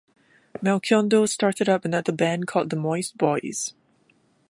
[0.63, 3.73] Melchiondo started up another band called the Moistboyz.